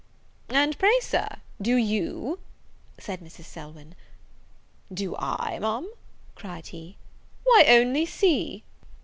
[0.49, 1.27] "And pray, Sir,
[1.61, 2.39] do you?"
[2.99, 3.43] said Mrs.
[3.45, 3.93] Selwyn.
[4.91, 5.91] "Do I, Ma'am?"
[6.33, 6.97] cried he;
[7.43, 8.63] "why, only see!"